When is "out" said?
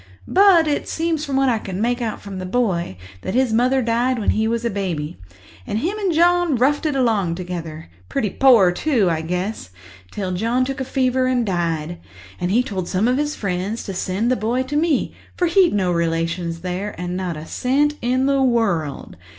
2.01-2.19